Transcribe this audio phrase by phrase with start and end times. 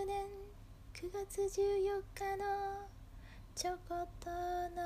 [0.00, 0.02] 9
[1.12, 1.60] 月14
[2.14, 2.46] 日の
[3.54, 4.80] ちょこっとの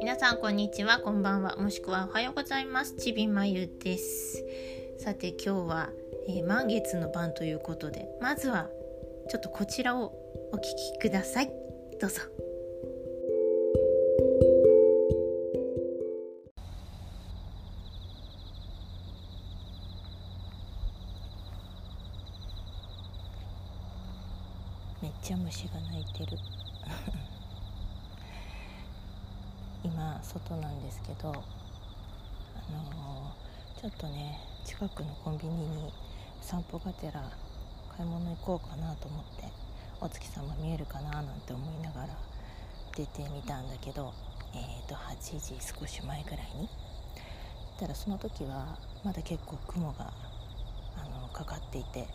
[0.00, 1.56] 皆さんこんにちはこんばんは。
[1.56, 2.94] もしくはおはようございます。
[2.98, 4.44] ちびまゆです。
[5.00, 5.88] さて今日は、
[6.28, 8.68] えー、満月の晩ということでまずは
[9.28, 10.12] ちょっとこちらを
[10.52, 11.67] お聞きください。
[12.00, 12.20] どうぞ。
[25.02, 26.38] めっちゃ虫が鳴いてる。
[29.82, 35.92] 今外なんですけどあのー、ちょっとね近くのコンビニに
[36.40, 37.28] 散歩がてら
[37.96, 39.67] 買い物行こうかなと思って。
[40.00, 41.10] お月様見えるかな？
[41.10, 42.08] なんて思いながら
[42.94, 44.12] 出てみたんだけど
[44.54, 46.68] えーと8時少し前ぐらいに。
[47.78, 50.12] たらその時はまだ結構雲が
[50.96, 52.08] あのかかっていて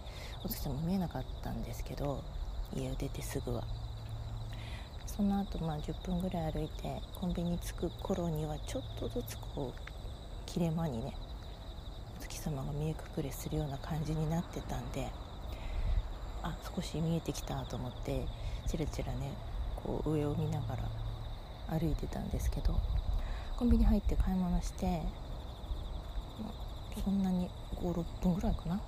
[0.43, 2.21] お月様見えなかったんですけど
[2.75, 3.63] 家を出てすぐは。
[5.05, 9.79] その後まあ10分ぐらい歩いてコンビニ着く頃にはちょっとずつこう
[10.47, 11.13] 切れ間にね
[12.17, 15.07] お月様が見え隠れするような感じになってたんで
[16.43, 18.25] あ少し見えてきたと思って
[18.67, 19.31] チラチラね
[19.83, 22.75] こう上を見ながら歩いてたんですけど
[23.57, 25.01] コンビニ入って買い物して
[27.03, 28.79] そんなに56分ぐらいかな。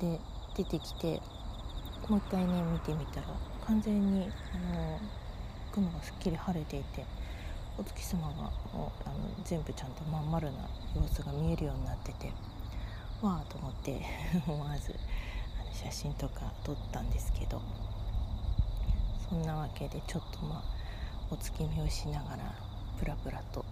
[0.00, 0.18] で
[0.56, 1.20] 出てきて
[2.08, 3.26] もう一回ね見てみたら
[3.66, 5.00] 完全にあの
[5.72, 7.04] 雲がすっきり晴れていて
[7.78, 8.34] お月様が
[8.72, 9.14] もうあの
[9.44, 12.30] 全部ちゃんとまん丸な様子が見えるようになってて
[13.22, 14.00] わあと思って
[14.46, 14.94] 思わず
[15.74, 17.60] 写真とか撮ったんですけど
[19.28, 20.62] そんなわけでちょっとまあ
[21.30, 22.54] お月見をしながら
[22.98, 23.64] プラプラと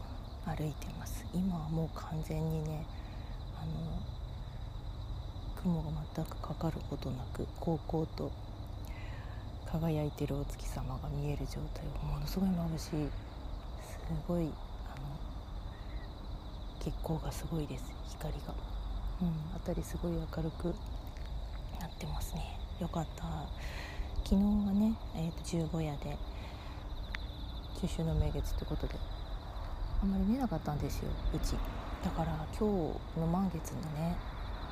[0.44, 1.24] 歩いてます。
[1.32, 2.84] 今はもう完全にね
[3.56, 3.72] あの
[5.62, 8.32] 雲が全くかかることなくこうこうと
[9.66, 12.88] 輝いてるお月様が見える状態ものすごい眩しい
[13.80, 14.50] すごいあの
[16.80, 17.84] 月光がすごいです。
[18.10, 18.54] 光が、
[19.22, 20.74] うん、辺りすごい明るく
[21.82, 22.58] なってますね。
[22.80, 23.24] よかった。
[24.22, 26.16] 昨日はね、えー、と十五夜で
[27.80, 28.94] 中秋の名月ってことで
[30.00, 31.56] あんまり見えなかったんですようち。
[32.04, 32.68] だから今
[33.14, 34.16] 日の満月のね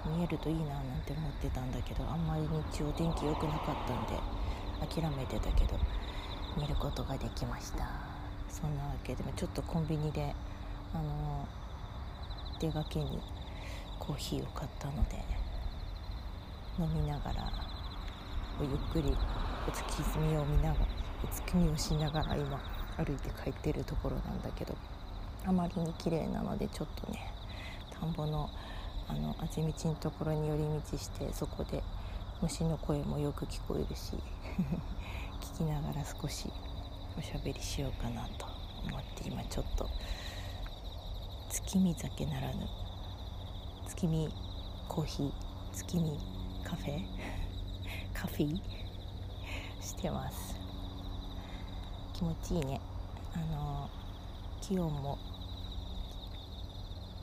[0.06, 5.76] 見えるといいななんて思ってたんだけどあんまり日曜天気良くなかったんで諦めてたけど
[6.56, 7.88] 見ることができました。
[8.48, 10.32] そんなわけでちょっとコンビニで
[10.94, 11.46] あの
[12.60, 13.20] 出がけに
[13.98, 15.39] コーヒーを買ったので
[16.80, 17.52] 飲みながら
[18.58, 19.14] ゆっくり
[19.68, 20.86] お月見を見ながら
[21.22, 22.58] お月見をしながら今
[22.96, 24.74] 歩いて帰ってるところなんだけど
[25.44, 27.32] あまりに綺麗なのでちょっとね
[27.90, 28.48] 田んぼの
[29.08, 31.82] あのあぜ道のところに寄り道してそこで
[32.40, 34.14] 虫の声もよく聞こえるし
[35.54, 36.50] 聞きながら少し
[37.18, 38.46] おしゃべりしようかなと
[38.86, 39.86] 思って今ちょっと
[41.50, 42.66] 月見酒ならぬ
[43.86, 44.32] 月見
[44.88, 45.32] コーヒー
[45.72, 47.02] 月見カフェ？
[48.14, 48.56] カフィ
[49.80, 50.56] してます。
[52.14, 52.80] 気持ちいいね。
[53.34, 53.88] あの
[54.60, 55.18] 気温も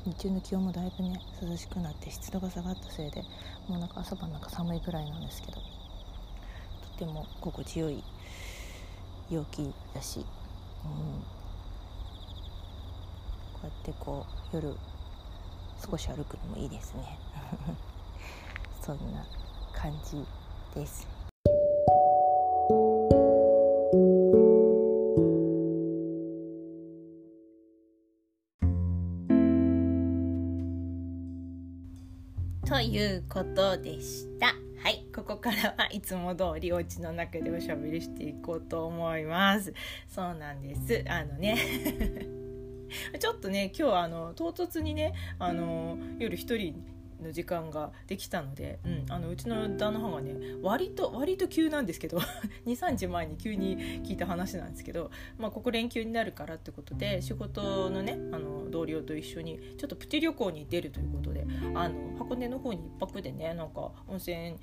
[0.06, 3.22] 日中の気温もだいぶね涼しくなって湿度が下がったせいで
[3.68, 5.62] もうなんか朝晩なんか寒いぐらいなんですけどと
[6.98, 8.04] ても心地よい
[9.30, 10.24] 陽気だし、うん、
[13.54, 14.74] こうやってこう夜
[15.86, 17.19] 少し歩くのもいいですね。
[18.88, 19.22] そんな
[19.75, 20.24] 感じ
[20.74, 21.06] です。
[32.66, 34.54] ということでした。
[34.81, 35.06] はい。
[35.13, 39.74] ここからはいつも通りお家の中でおしゃべりしていこうと思います。
[40.07, 41.04] そうなんです。
[41.10, 41.57] あのね。
[43.19, 52.19] ちょっとね今日あの唐突にねあの夜一人の時間ができたので、うん、あのうちの旦那さんがね割と割と急なんですけど
[52.66, 64.56] 23時前に急に聞いた話なんですけど、まあ、ここ連休になるからってことで仕事のねあの同僚と一緒にちょっとプティ旅行に出るということであの箱根の方に1泊でねなんか温泉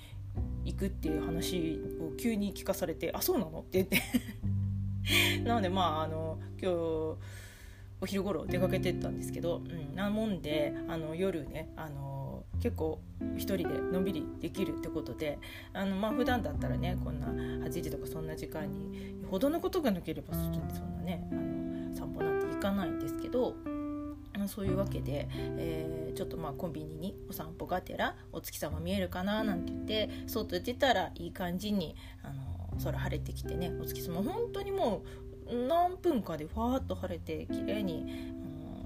[0.64, 4.00] 行くっていう話を急に聞かされて「あそうなの?」って言って
[5.44, 6.74] なのでまああの今日
[8.00, 12.23] お昼頃出かけてったんですけど、うん、なもんであの夜ねあの
[12.60, 13.00] 結構
[13.36, 15.38] 一人でのんびりできるってことで
[15.72, 23.54] あのまあ普段だったらねこんな8時とかそんな時間にほどのことがなければ外にそんなねあの散歩なんて行かないんですけど
[24.48, 35.02] そういうわけで、えー、ちょっとまあコンビニにお散歩がてらお月様見えるかななんて言って外出たらいい感じにあの空晴れてきてねお月様本当にも
[35.46, 38.34] う何分かでファーッと晴れて綺麗に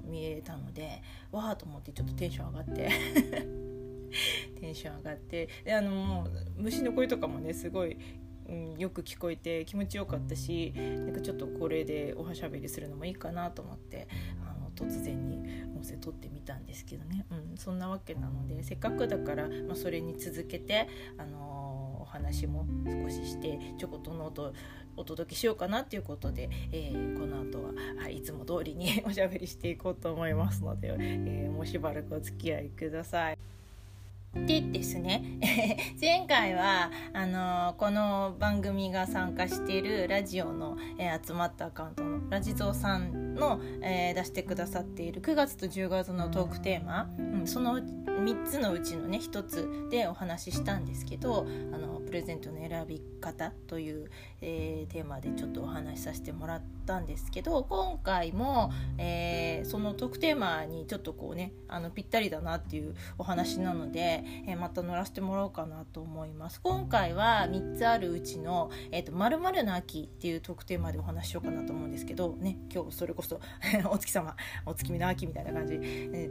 [0.09, 1.01] 見えたので
[1.31, 2.89] わーと思ってちょっとテンション上がって。
[4.59, 5.47] テンション上がって。
[5.63, 6.27] であの
[6.57, 7.97] 虫の声とかもねすごい
[8.49, 14.07] うん、よく聞こえて気持ちよかったしなんかちょっとこれでおはしゃべりするのもいいかなと思って
[14.79, 15.37] 突然に
[15.75, 24.53] 音声撮ってみたんですけどね、うん、そんなわけなのでせっかくだから、まあ、それに続けて、あのー、お話も少ししてちょこっとノート
[24.99, 33.37] お届けしようかなっていうことで、えー、この後は、はい、つも通りにおしゃべりしていこうと思いますので、えー、もうしばらくお付き合いください。
[34.33, 35.23] でですね
[35.99, 54.09] 前回はあのこの番組が参加しているラジオの、えー、集まったアカウントのラジゾーさんの、えー、出してくださっている9月と10月のトークテーマ、うん、その3つのうちのね1つでお話ししたんですけどあのプレゼントの選び方という、
[54.41, 66.59] えー、テーマでちょっとお話しさせてもらったんですけど今回も、えー、そのトークテーマにちょっとこうねあのぴったりだなっていうお話なので、えー、また乗らせてもらおうかなと思います。
[66.61, 73.39] 今回は3つあるうちの「えーと、〇〇の秋」っていうトークテーマでお話ししようかなと思うんですけどね今日それこそ
[73.91, 74.35] お月様
[74.65, 75.79] お月見の秋みたいな感じ、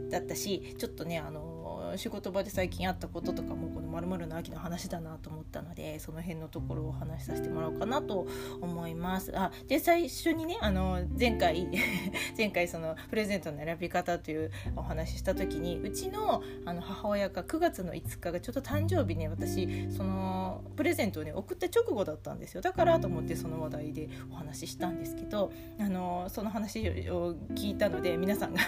[0.09, 8.27] だったしちょっとねあの仕事場で最近あったこととかもこの「まるの秋」の話だなと思ったのでその辺のところをお話しさせてもらおうかなと
[8.61, 9.31] 思います。
[9.37, 11.67] あで最初にねあの前回
[12.37, 28.61] 前回そのプレゼントの選び方というお話しした時にうちのあの母親が9月の5日がちょっと誕生日ね私そのプレゼントをね送った直後だったんですよだからと思ってその話題でお話ししたんですけどあのその話を聞いたので皆さんが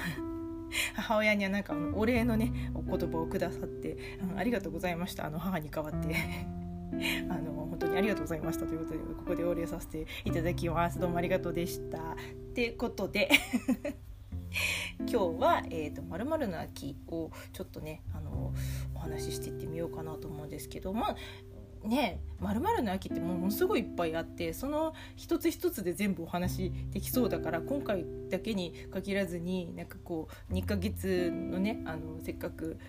[0.96, 5.26] 母親にはなんかお礼のねお言葉をくださって、うん、ありがとうございました。
[5.26, 6.16] あの母に代わって。
[7.30, 8.66] あの本当にありがとうございました。
[8.66, 11.00] ということでここでお礼させていただきます。
[11.00, 11.98] どうもありがとうでした。
[12.00, 12.16] っ
[12.54, 13.30] てことで
[15.00, 18.54] 今日は、えーと、〇〇の秋をちょっとねあの
[18.94, 21.16] お話ししていってみようかなと思うんですけどまあ
[21.84, 32.80] ねまるの秋ってものすごいいっぱいあってその一つ一つで全部お話できそうだから今回だけに限らずになんかこう2ヶ月のねあのせっかく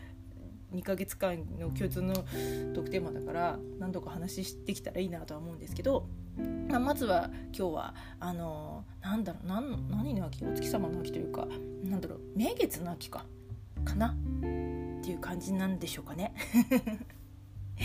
[0.74, 6.06] 2ヶ月間の共通のトークテーマだから何度か話してきたらいいなとは思うんですけど、
[6.68, 11.46] まあ、まずは今日はあのなんだろう何何の秋お月様の秋というか
[11.84, 13.26] なんだろう名月の秋か
[13.84, 14.08] かな？
[14.08, 16.32] っていう感じなんでしょうかね。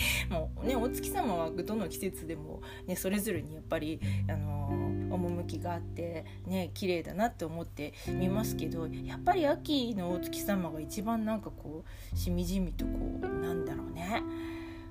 [0.30, 14.22] もうねお月様はどの季節でも、ね、それぞれにやっぱり、あのー、趣があってね綺麗だなって思って見ますけどやっぱり秋のお月様が一番なんかこうしみじみとこうなんだろうね。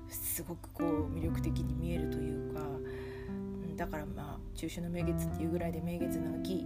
[0.09, 2.61] すごくこう魅力的に見えるというか
[3.75, 6.65] だからまあ中秋の名月っていうぐらいで名月の秋って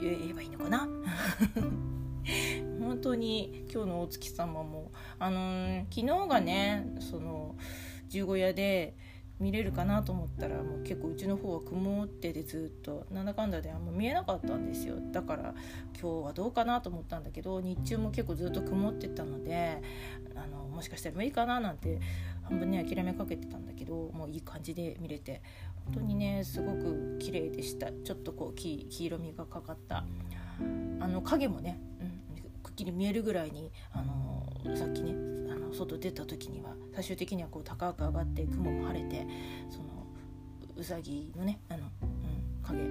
[0.00, 0.88] 言えばいいのかな？
[2.82, 7.56] 本当に今日のお月様もあのー、昨日がねその
[8.08, 8.94] 十五夜で
[9.40, 13.06] 見れるかなと思ったらもう結構うちの方は曇っててずっと。
[13.10, 14.96] なんだかんだであんま見えなかったんですよ。
[15.10, 15.54] だから
[16.00, 19.82] 今日はどうかなと思ったんだけど日中も結構ずっと曇ってたので
[20.36, 21.98] あのもしかしたらもいいかななんて
[22.44, 25.42] 半分ね諦めかけてたんだけどもういい感じで見れて。
[25.84, 27.90] 本当にねすごく綺麗でした。
[27.90, 30.04] ちょっとこう黄色みがかかった。
[31.00, 31.80] あの影もね、
[32.82, 35.12] きり見えるぐらいにあのさっきね
[35.52, 39.26] あの外出た時には最終的にはこう高く上がって雲も晴れて
[39.70, 40.06] その
[40.76, 42.82] うさぎのねあの、うん、影。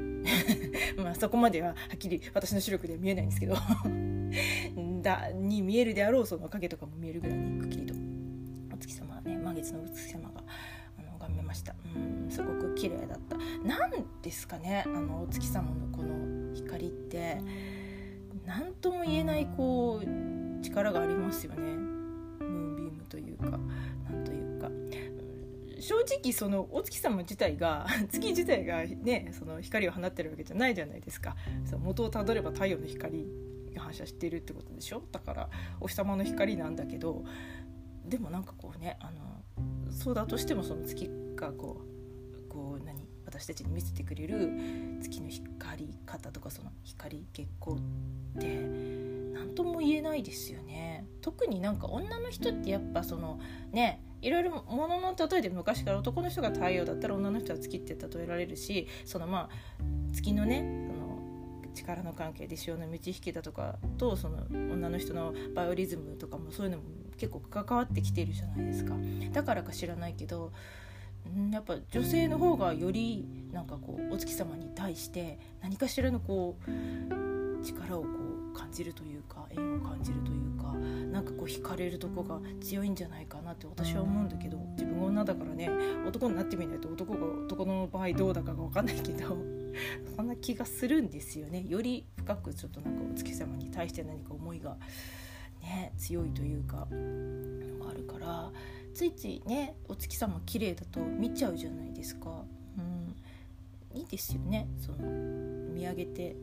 [1.04, 3.56] まあそこまでははっきり私の視力では見えないんですけど
[5.02, 7.94] だに見えるであろうその影とかも見えるぐらいにくっきりと
[8.74, 10.44] お月様ね満月のお月様が
[10.98, 11.76] あの拝めました。
[11.96, 13.38] うんすごく綺麗だった。
[13.66, 17.42] 何ですかねあのお月様のこの光って。
[18.46, 21.62] 何とも言えないこう力がありますよね。
[21.62, 23.60] ムーンビームというか
[24.10, 24.70] なんというか。
[25.80, 31.36] 正直そのお月様自体が 月自体がねその光を放ってるわけじゃないじゃないですか。
[31.66, 33.28] その元をたどれば太陽の光
[33.74, 35.04] が反射してるってことでしょ。
[35.12, 37.24] だからお日様の光なんだけど
[38.06, 39.44] でもなんかこうねあの
[39.92, 43.01] そうだとしてもその月がこうこう何？
[43.32, 44.52] 私たちに見せてくれる
[45.02, 47.82] 月の光り方とかその光月光っ
[48.40, 48.46] て
[49.34, 51.06] 何とも言えないですよね。
[51.22, 53.40] 特になんか女の人ってやっぱその
[53.72, 59.84] ねいろいろものの例えで昔から男の人が太陽だったら女の人は月って例えられるしそのまあ
[60.14, 61.22] 月のねその
[61.74, 66.84] 力の関係で潮の満ち引きだとかとその女の人のバイオリズムとかもそういうのも
[67.18, 68.94] 結構関わってきているじゃないですか。
[69.32, 70.52] だからか知らないけど
[71.52, 78.08] やっぱ女性の方がよりなんかこうお月様に対して何かしらのこう力をこ
[78.54, 80.74] う感じるというか縁を感じるというか
[81.12, 85.70] なんかこう惹かれるとこが強いんじゃないかなって私は思うんだけど自分が女だからね
[86.08, 89.38] 男になってみないと男が男の場合どうだかが分かんないけど
[90.16, 91.66] そんな気がするんですよね。
[91.68, 94.78] より深くちょっとなんかお月様に対して何か思いが
[95.62, 98.52] ね強いというかあるから
[98.94, 102.44] ついついねお月様綺麗だと見ちゃうじゃないですか。
[102.78, 106.36] うん、いいですよねその見上げて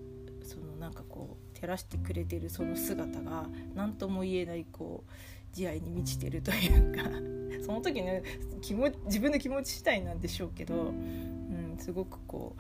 [0.42, 5.10] そのなんかこう照らしてくれてるその姿が何とも言えないこう
[5.52, 7.02] 慈愛に満ちてるというか
[7.64, 8.22] その時の
[8.60, 12.56] 気持自分の気持ち次第なんでしょうけど、うん、すごくこ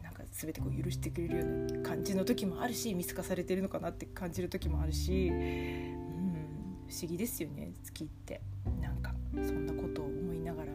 [0.00, 1.46] うなんか全てこう許してくれるよう
[1.78, 6.32] な感じの時もあるし見透かされてるのかなって感じる時もあるし、うん、
[6.88, 8.40] 不思議ですよね月って。
[8.80, 8.91] な
[9.34, 10.72] そんなことを思いながら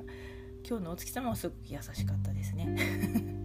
[0.68, 2.76] 今日のお月様はすごく優しかったですね。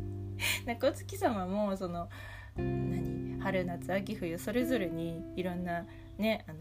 [0.66, 2.08] なんかお月様もその
[2.56, 5.86] 何春夏秋冬それぞれにいろんな
[6.18, 6.58] ねあの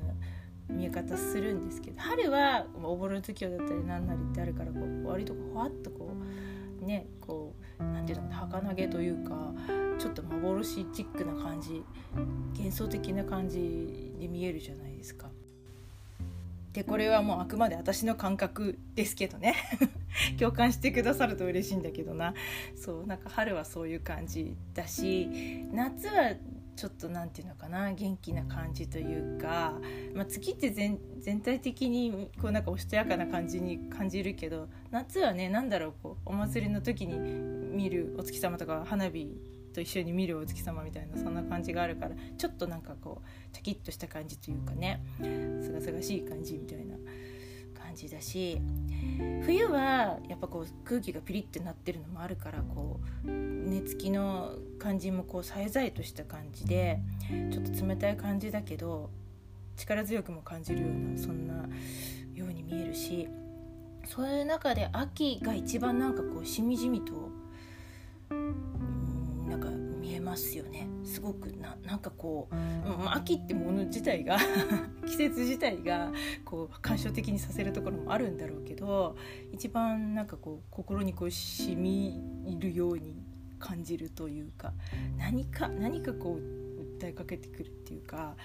[0.70, 6.13] 見え方するんですけど春はおぼろ月夜だったり何なりってあるからこう割とふわっとこ
[6.81, 9.53] うねこう何て言うの儚げというか
[9.98, 11.84] ちょっと幻チックな感じ
[12.53, 15.29] 幻想的な感じに見えるじゃないですか。
[16.73, 19.55] でこれはもうあくまで私の感覚ですけどね。
[20.39, 22.33] 共感してくださると嬉しいんだけどな。
[22.75, 26.35] そうなんか春はそういう感じだし夏は
[26.75, 27.93] ちょっと何て言うのかな。
[27.93, 29.79] 元気な感じというか、
[30.15, 39.37] まあ、月って全体的にこうなんかおしとやかな感じに感じるけど夏はね何だろうこうお祭りの時に見るお月様とか花火
[39.71, 45.03] と一緒に見るお月様みたいなそんな感じがあるからちょっとなんかこうチャキッとした感じというかね
[45.61, 46.95] すがすがしい感じみたいな
[47.81, 48.61] 感じだし
[49.43, 56.99] 冬はやっぱこう空気がピリッてなってるのもあるからこう寝つきの感じもこうさえざえとした感じで
[57.51, 59.09] ちょっと冷たい感じだけど
[59.75, 61.53] 力強くも感じるようなそんな
[62.33, 63.27] ように見えるし
[64.05, 67.29] そういう中で秋が一番なんかこうしみじみと
[70.31, 70.88] ますよね。
[71.03, 74.38] すごくななんかこう、うん、秋ってもの自体が
[75.05, 76.13] 季節自体が
[76.45, 79.17] こう感傷的にさせるところもあるんだろうけど
[79.51, 82.17] 一番なんかこう心にこうしみ
[82.59, 83.13] るように
[83.59, 84.73] 感じるというか
[85.17, 88.38] 何か何かこう訴えかけてくるっていうか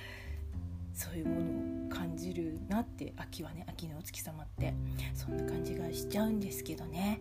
[0.93, 4.75] そういうものを感じるなって秋はね秋のお月様って
[5.15, 7.21] そんな感じがしちゃうんですけどね、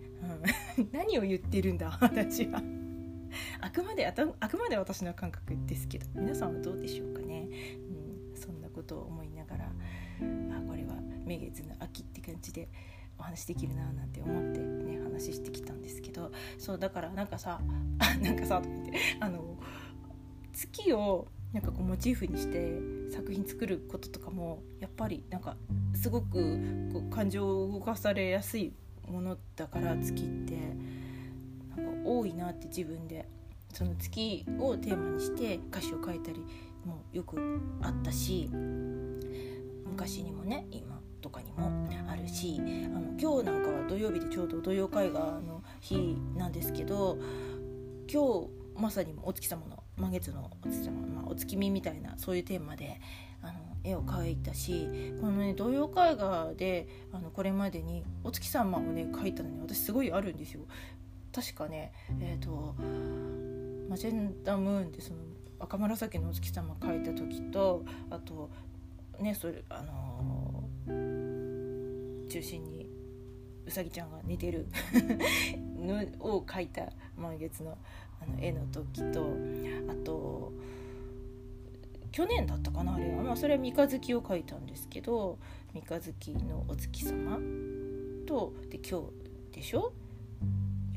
[0.77, 2.84] うん、 何を言ってるんだ私は。
[3.61, 7.47] あくまであくまで私の感覚ですけど皆さんはどうでしょうかね、
[8.33, 9.69] うん、そんなことを思いながらあ
[10.67, 10.93] これは
[11.25, 12.69] 名月の秋って感じで
[13.17, 17.61] お話できるななんて思ってね話してきたんですけどそうだからなんかさ
[18.21, 19.57] なんかさとか言ってあの
[20.53, 25.55] 月をなんかこうモチーフにして作品作ることとかもやっぱりなんか
[25.93, 28.73] すごくこう感情を動かされやすい
[29.07, 30.64] ものだから月って。
[32.05, 33.27] 多いなって自分で
[33.73, 36.39] その月をテーマにして歌詞を書いたり
[36.85, 37.37] もよく
[37.81, 38.49] あったし
[39.85, 42.61] 昔にもね今とかにもあるしあ
[42.99, 47.17] の今日なんかは土曜日でちょうど土曜絵画の日なんですけど
[48.11, 52.99] 今日まさにお月様の満月のお月様、まあ、お月見みたいなそういうテーマで
[53.41, 54.87] あの絵を描いたし
[55.21, 60.61] このね童謡絵画であのこれまでにお月様をね描いたのに私すごいあるんですよ。
[61.35, 62.73] 確かねえっ、ー、と
[63.89, 65.19] マジェンダムーンってその
[65.59, 68.49] 赤紫のお月様描いた時とあと
[69.19, 72.89] ねそれあのー、中心に
[73.65, 74.67] うさぎちゃんが寝てる
[75.77, 77.77] のを描いた満月の
[78.21, 79.35] あの絵の時と
[79.89, 80.53] あと
[82.13, 85.37] 去年だったかなあれは、まあ、それは三日月を描いたんですけど
[85.73, 87.37] 三日月のお月様
[88.25, 89.01] とで今
[89.51, 89.91] 日でしょ？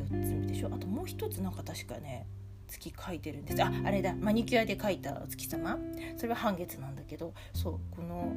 [0.02, 0.70] 4つ目でしょ？
[0.72, 2.26] あともう一つなんか確かね
[2.68, 3.62] 月書いてるんです。
[3.62, 4.14] ああれだ。
[4.14, 5.78] マニキュアで描いたお月様？
[6.16, 7.80] それは半月なんだけどそう。
[7.90, 8.32] この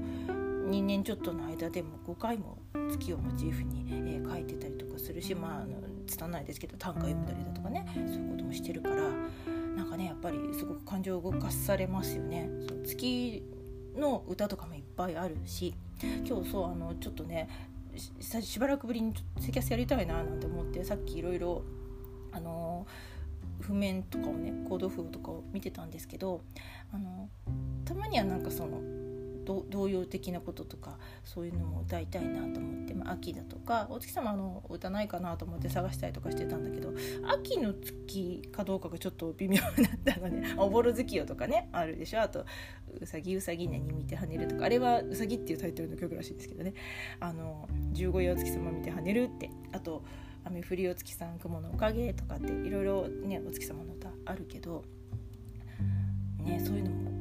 [0.70, 2.58] 2年ちょっとの間でも5回も
[2.89, 7.86] 月をモチーフに、えー、描いてたりとかするしまああの拙いですけど短歌読んだりだとかね。
[7.94, 8.96] そういうこともしてるから
[9.75, 12.50] なんかねやっぱりすごく感情を動かされますよね。
[12.70, 12.82] そう。
[12.84, 13.44] 月
[13.98, 15.74] の歌とかもいっぱいあるし
[16.25, 17.50] 今日そうあのちょっとね
[17.98, 21.63] しばらくぶりにツイキャスやりたいななんて思ってさっきいろいろ
[22.31, 22.86] あの
[23.60, 26.41] 譜面とかをねコード譜とかを見てたんですけど
[26.93, 27.29] あの
[27.86, 28.79] たまにはなんかその
[29.45, 36.93] 童謡的なこととかそういうのも歌いたいなと思って、まあ、秋だとかお月様の歌ないかなと思って探したりとかしてたんだけど
[37.27, 42.21] 秋の月かどうかがちょっと微妙だったので「おぼろ月夜」とかねあるでしょ。
[42.21, 42.45] あと
[43.00, 46.74] 「うさぎうさぎねに見て跳ねる」とかあれは「うさぎ」っていうタイトルの曲らしいんですけどね
[47.19, 50.03] 「あの十五夜お月様見て跳ねる」ってあと
[50.43, 54.83] 「雨降りお月さん雲のおかげ」とかっていろいろねお月様の歌あるけど
[56.43, 57.20] ねそういうのも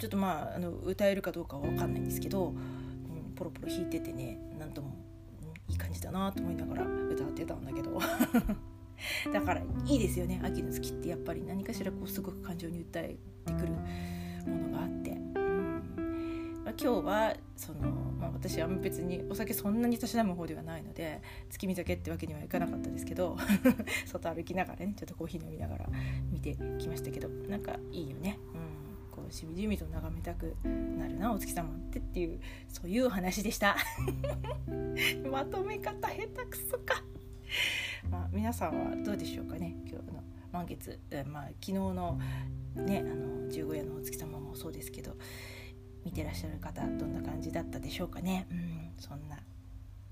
[0.00, 4.96] ちょっとまああの歌えるかどうかは分かんないんですけど、うん、ポロポロ弾いててねなんとも、
[5.42, 8.00] うん、いい感じだなと思いながら歌ってたんだけど
[9.32, 13.72] だからいいですよね秋の月ってやっぱり何かしらこうすごく感情に訴えてくる
[14.46, 15.10] ものがあって。
[16.62, 23.38] ま、今日はその、まあ、私は別にお酒そんなにたしなむ方ではないので月見酒ってわけにはいかなかったですけど
[24.04, 25.88] 外歩きながらねちょっとコーヒー飲みながら
[26.30, 28.38] 見てきましたけどなんかいいよね。
[28.54, 28.69] うん
[29.30, 33.76] うしみじみと眺めたくなるなお月様ってっていうそういう話でした。
[35.30, 37.02] まとめ方下手くそか。
[38.10, 40.22] まあ皆さんはどうでしょうかね今日の
[40.52, 42.18] 満月、まあ、昨日の
[42.74, 45.16] ねあの十五夜のお月様もそうですけど
[46.04, 49.38] 見てらっしゃる方どんな感じだったでしょうかね、うん、そんな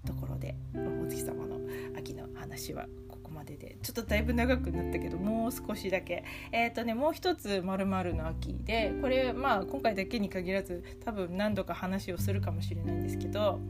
[0.07, 1.59] ところでお月様の
[1.97, 2.87] 秋の話は。
[3.08, 3.08] こ
[3.39, 6.25] まででちょっとだいぶ長くなったけどもう少しだけ。
[6.51, 13.61] えっ、ー、とねもう一つ「まるの秋で」これまあ今回だけに限らず多分何度か話をするかもしれないんですけど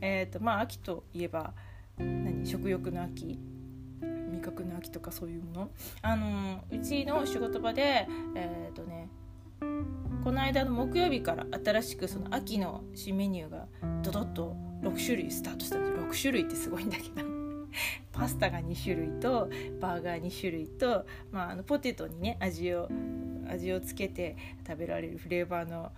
[0.00, 1.54] えっ、ー、とまあ秋といえば
[1.96, 3.38] 何食欲の秋
[4.00, 5.70] 味覚の秋とかそういうもの？
[6.02, 9.08] あのうちの仕事場でえっ、ー、とね
[10.24, 13.66] この間の木曜日から新しくその秋の新メニューが
[14.02, 15.92] ドドッと6種類スタートしたんです。
[15.92, 17.33] 6種類ってすごいんだけど。
[18.12, 19.48] パスタが2種類と
[19.80, 22.88] バーガー2種類と、まあ、あのポテトにね味を
[23.48, 25.92] 味をつけて食べられるフレーバーの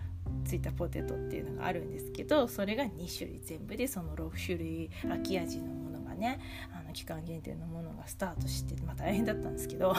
[0.45, 6.39] ついたポテトっていうのがあるんですけどそれが2種類全部でその6種類秋味のものがね
[6.73, 9.95] あの期間限定のものがスタートして、まあ、大変だったんですけど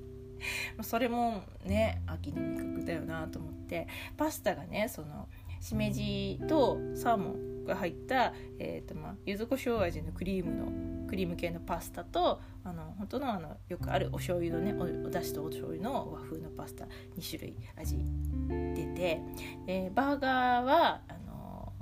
[0.82, 3.86] それもね秋の味覚だよなと思って
[4.16, 5.28] パスタがねその
[5.60, 16.88] しめじとサーモンが入った、えーとまあ、柚子胡椒味のクリームのクリーム系のパスタとあの本当のあのよくあるお醤油のねおお出汁とお醤油の和風のパスタ2
[17.28, 17.98] 種類味
[18.74, 19.20] 出て
[19.66, 21.72] でバーガーはあの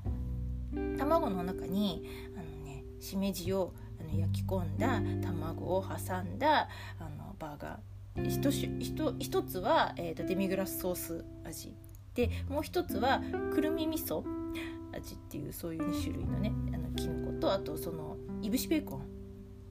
[0.99, 2.05] 卵の中に
[2.37, 7.79] あの、ね、しめじをあの焼き込んだ卵を挟んだあのバーガー。
[8.17, 11.77] 一一一つは、えーとデミグラスソース味。
[12.15, 13.23] でもう一つは
[13.55, 14.40] くるみ味噌。
[14.93, 19.21] 味っていうそういう2種類のねあのきのことあとそのいぶしベーコン。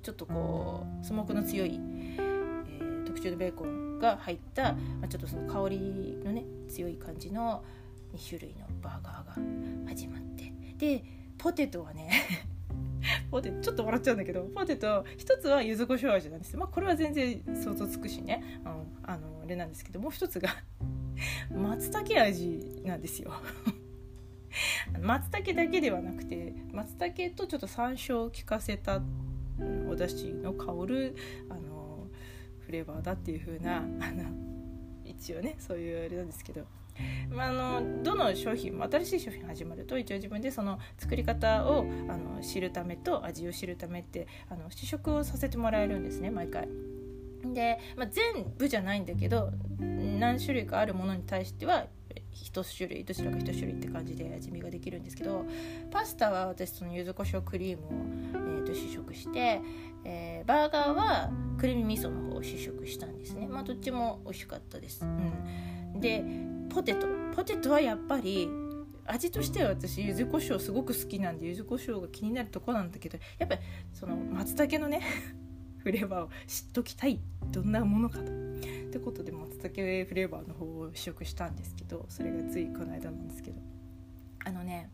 [0.01, 1.77] ちょっとこうスモークの強い、
[2.17, 7.63] えー、特注のベーコンが入った、まあ、ちょっとその香りのね強い感じの
[8.15, 10.53] 2種類のバーガーが始まって。
[10.77, 11.03] で
[11.37, 12.09] ポテトはね
[13.31, 18.71] ポテトちょっと笑っちゃうんだけどポテト一つは柚子胡椒味なんですまあこれは全然想像つくしね、うん、
[19.03, 20.49] あのあれなんですけどもう一つが
[21.51, 23.33] 松茸味なんですよ。
[25.01, 29.01] 松茸だけではなくて松茸とちょっと山椒を効かせた
[29.89, 31.15] お出汁の香る
[31.49, 32.07] あの
[32.59, 34.23] フレーバーだっていう風な あの
[35.03, 36.65] 一応ねそういうあれなんですけど。
[37.29, 46.67] まあ、あのどの商品も新しい商品始まると一応自分でその作り方をあの知るためと味を知るためってあの試食をさせてもらえるんですね毎回。
[47.53, 51.87] で、まあ、全部じゃないんだけど何種類かあるものに対しては
[52.31, 55.45] 一種類どちらか一種類って感じで味見ができるんですけど
[55.91, 57.87] パスタは私その柚子胡椒クリームを、
[58.57, 59.61] えー、と試食して、
[60.03, 63.47] えー、バーガーはクリーム味噌の方を試食したんですね。
[63.47, 66.23] まあどっちも美味しかったです、うん、で
[66.69, 67.07] ポテト。
[67.35, 68.49] ポテトはやっぱり
[69.05, 73.61] 味としては私柚子胡椒すごく好きなんで柚子胡椒が気になるとこなんだけどやっぱり
[73.93, 75.01] その松茸のね
[75.79, 77.19] フレーバーを知っときたい。
[77.51, 78.48] どんなものかと。
[78.89, 83.61] ってことで松茸フレーバーの方を試食したんですけどそれがついこの間なんですけど。
[84.45, 84.89] あのね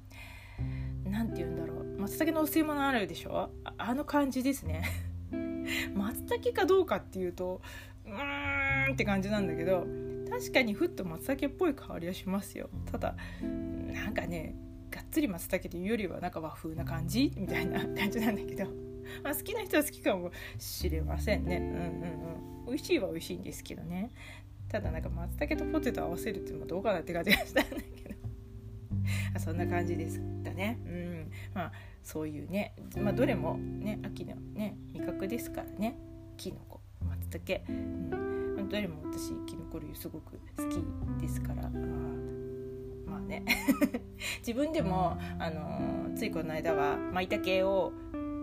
[1.03, 2.01] 何て言うんだろう。
[2.01, 3.51] 松茸のお吸い物あるでしょ？
[3.77, 4.83] あの感じですね。
[5.95, 7.61] 松茸かどうかっていうと
[8.05, 9.85] うーんって感じなんだけど
[10.29, 12.69] 確かにふっと松茸っぽい香りはしますよ。
[12.91, 14.55] ただなんかね
[14.91, 17.31] がっつり松茸というよりはなんか和風な感じ？
[17.37, 18.84] みたいな感じなんだけど。
[19.23, 21.57] まあ、好きな人は好きかもしれませんね。
[21.57, 22.65] うんうんうん。
[22.67, 24.09] 美味しいは美味しいんですけどね。
[24.69, 28.15] ただなんか松茸とポテト合わせるっていうのもどうかなって感じがしたんだけど。
[29.35, 30.79] あそんな感じですだね。
[30.85, 31.31] うん。
[31.53, 32.75] まあそういうね。
[32.97, 35.97] まあどれもね秋のね味覚ですからね。
[36.37, 37.73] きのこ松茸、う
[38.63, 41.69] ん、どれも私きのこ類すごく好きですから。
[43.05, 43.43] まあね。
[44.39, 47.93] 自分でも、あのー、ついこの間は舞茸を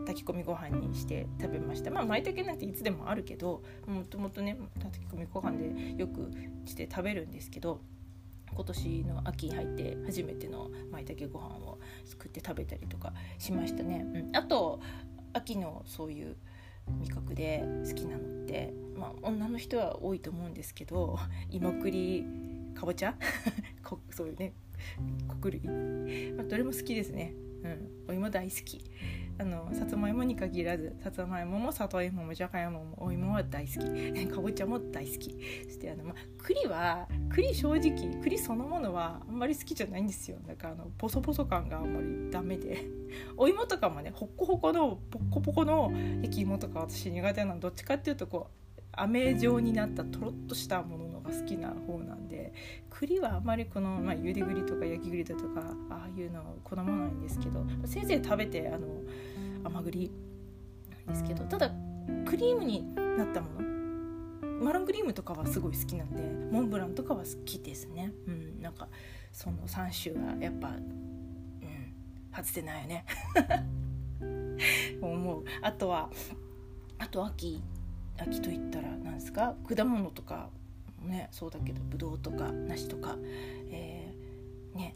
[0.06, 6.30] 炊き込みご飯にして食べましたまあ舞茸なんていつでもあるけどもともとね炊き込みご飯でよく
[6.64, 7.80] して食べるんですけど
[8.54, 14.04] 今年の秋に入って初めての舞茸ご飯を作って食べたりとかしましたね。
[14.14, 14.80] うん、あと
[15.32, 16.36] 秋のそういう
[17.00, 22.26] 味覚で好きなのって、まあ、女の人は多いと思うんですけど芋栗
[22.74, 23.16] かぼちゃ？
[24.10, 24.52] そういうね
[25.28, 25.60] 穀類、
[26.36, 27.34] まあ、どれも好きですね。
[27.62, 28.84] うん、お芋大好き。
[29.42, 34.26] あのさつまいもに限らずさつまいもも里芋もじゃがいももお芋は大好き。
[34.30, 35.36] かぼちゃも大好き。
[35.64, 40.38] そしてあの、まあ、栗は栗正直栗そのものはあんまり好きじゃないんですよ。
[40.46, 42.86] だからあのポソポソ感があんまりダメで。
[43.36, 47.60] お芋とかもねほっこほこのポッコポコの焼き芋とか私苦手なの。
[47.60, 48.61] どっちかっていうとこう
[48.92, 52.52] 飴状になったとろっとしたもののが好きな方なんで
[52.90, 58.86] 栗はあまりこの、まあ、茹で栗とか焼き栗だとかああいうのは好まないんですけどせいぜい食べてあの
[59.64, 60.10] 甘栗
[61.06, 61.70] なんですけどただ
[62.26, 63.72] クリームになったもの
[64.62, 68.12] マロンクリームとかはすごい好きなんでモンブランとかは好きですね。
[68.28, 68.88] うんなんか
[69.32, 71.94] その3種はやっぱうん
[72.32, 73.04] 外せないよね。
[75.02, 75.44] 思う。
[75.62, 76.10] あとは
[76.98, 77.60] あと秋
[78.22, 79.54] 秋といったら何ですか？
[79.68, 80.50] 果物とか
[81.00, 83.16] ねそうだけどぶどうとか梨とか、
[83.70, 84.94] えー、ね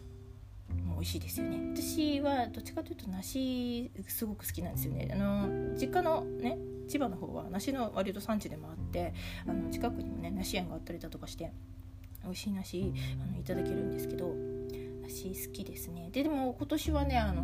[0.85, 1.75] もう美味しいですよね。
[1.75, 5.11] 私はどっちかというと梨すごく好きなんですよね。
[5.13, 6.59] あの実家のね
[6.89, 9.13] 千葉の方は梨の割と産地でもあって
[9.47, 11.51] あの近くにもね梨園があったりだとかして
[12.23, 14.35] 美味しい梨あのいただけるんですけど
[15.03, 16.11] 梨好きですね。
[16.13, 17.43] ででも今年はねあの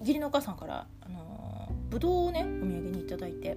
[0.00, 3.56] 義理のお母さんからあのぶどうをねお土産に頂いて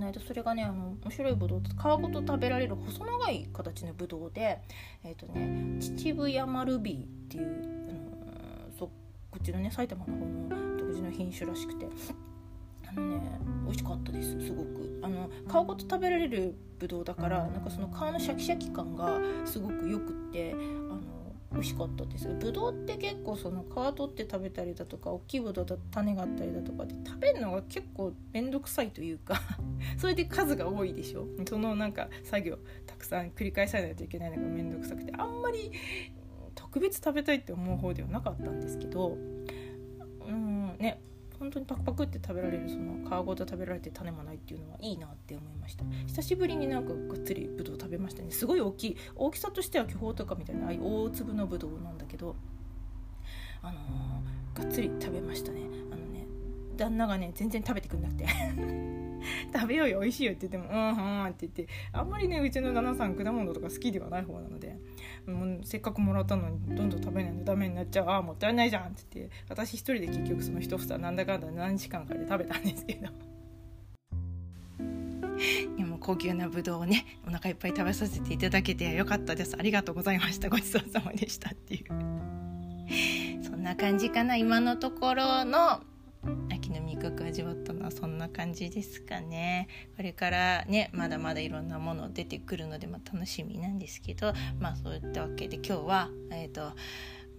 [0.00, 4.60] の間それがねあの面白いぶどう皮ごと食べられる細長い形のぶどうで
[5.04, 8.86] えっ、ー、とね秩父山ルビーっていう、あのそ
[9.30, 10.20] こっちのね埼玉の方
[10.54, 11.86] の独自の品種らしくて
[12.88, 13.20] あのね
[13.64, 15.00] 美味しかったですすごく。
[15.02, 21.00] あの皮ごと食べられるぶどうだからなんかその皮のシャキシャキ感がすごくよくってあの
[21.52, 22.28] 美味しかったです。
[22.28, 29.40] ぶどうって結構その皮取って食べたりだとか大きいぶどうだと種があったりだとかで食べるのが結構面倒くさいというか
[29.98, 31.26] それで数が多いでしょ。
[31.48, 35.72] そのなんか作業たくさん繰り返さないといけないのが面倒くさくてあんまり
[36.54, 39.16] 特別食べたいって思う方ではなかったんですけど
[40.28, 41.00] うんね。
[41.40, 45.84] 本当にパクパクって食べられるその皮ごと食べられて種もないっていうのはいいなって思いました。
[46.06, 48.30] 久しぶりになんかがっつりぶどう食べましたね。
[48.30, 52.36] すごい大きい大きさとしては巨峰とかみたいなああいう大粒のぶどうなんだけど
[53.62, 55.62] あのー、がっつり食べましたね。
[55.90, 56.19] あのね
[56.80, 58.26] 旦那がね全然食べてくんなくて。
[59.52, 61.68] 食べようよ美味しいよって言っても「うんうん」って言って。
[61.92, 64.76] あんまりねうちの旦那さん果物とか好きではない方なので。
[65.26, 69.34] もうせっかくもらったのにどんどん食べないとダメになっちゃうああもったいないじゃんって言って。
[69.48, 73.08] 私一人で結局その一房なんだかんだ何時間かで食べたんですけど。
[75.76, 79.56] でも高級なぶどうをねお腹いっぱい食べさせていただけてよかったです。
[79.58, 80.48] ありがとうございました。
[80.48, 83.44] ごちそうさまでしたっていう。
[83.44, 85.82] そんな感じかな今のところの。
[87.08, 89.68] 秋の味わったのはそんな感じですかね。
[89.96, 96.72] これからねまだまだいろんなもの出てくるので、まあ、楽しみなんですけどまあそういったわけで今日はえっ、ー、と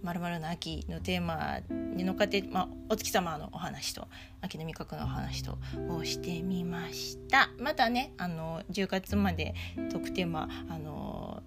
[0.02, 4.08] まるの秋のテーマに乗っかって、まあ、お月様のお話と
[4.40, 7.50] 秋の味覚のお話とをしてみました。
[7.58, 9.54] またねあの10月まで
[9.90, 11.42] トークテーマあの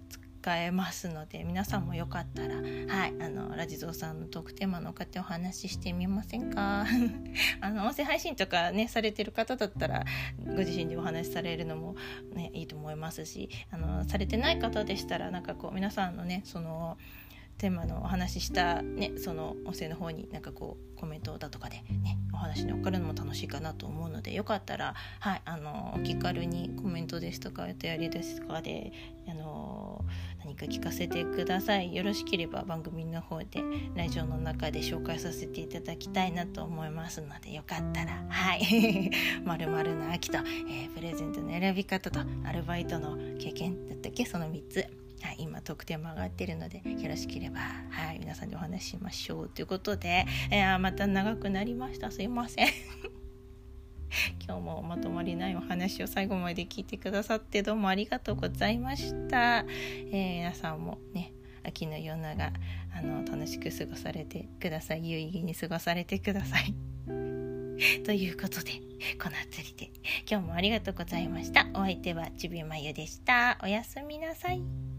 [0.46, 6.86] 使えますので皆さんもよかったらはいあのラジゾーさんのトークテーマの方お話ししてみませんか？
[7.60, 10.04] あの音声配信とかねされてる方だったら
[10.46, 11.96] ご自身でお話しされるのも
[12.32, 16.96] ねいいと思いますしあのされてない方でしたらなんかこう皆さんのねその
[17.58, 28.92] テーマのお話ししたねその音声の方になんかこうコメントだとかでねお話に送るのも楽しいかなと思うのでよかったらはいあのお気軽にコメントですとかお便りですとかで
[29.28, 30.04] あの
[30.46, 31.92] 何か聞かせてください。
[31.92, 33.64] よろしければ番組の方で
[33.96, 39.10] ラジオの中で紹介させていただきたいなと思いますのでよかったらはい。
[39.44, 44.24] まるの秋と、えー、プレゼントの選び方とアルバイトの経験だったっけ？
[44.24, 44.86] その3つ。
[45.22, 47.58] はい、今特典も上がってるのでよろしければ、
[47.90, 49.48] はい、皆さんでお話ししましょう。
[49.48, 52.12] ということで、えー、また長くなりました。
[52.12, 52.68] すいません。
[54.44, 59.64] 今日もまとまりないお話を最後まで聞いてくださってどうもありがとうございました、
[60.10, 61.32] えー、皆さんもね
[61.66, 62.52] 秋の夜長
[62.94, 65.08] あの楽しく過ごされてください。
[65.08, 66.74] 有意義に過ごされてください。
[68.06, 68.72] ということで
[69.22, 69.90] この辺りで
[70.30, 71.66] 今日もありがとうございました。
[71.74, 73.58] お相手はちびまゆでした。
[73.62, 74.95] おやすみなさい。